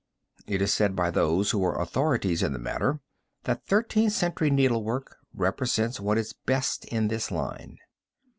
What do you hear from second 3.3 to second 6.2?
that Thirteenth Century needlework represents what